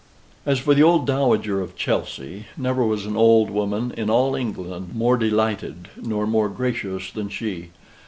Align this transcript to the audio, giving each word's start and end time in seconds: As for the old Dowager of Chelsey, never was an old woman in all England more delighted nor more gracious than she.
As 0.47 0.57
for 0.57 0.73
the 0.73 0.81
old 0.81 1.05
Dowager 1.05 1.61
of 1.61 1.75
Chelsey, 1.75 2.47
never 2.57 2.83
was 2.83 3.05
an 3.05 3.15
old 3.15 3.51
woman 3.51 3.93
in 3.95 4.09
all 4.09 4.33
England 4.33 4.95
more 4.95 5.15
delighted 5.15 5.89
nor 5.95 6.25
more 6.25 6.49
gracious 6.49 7.11
than 7.11 7.29
she. 7.29 7.69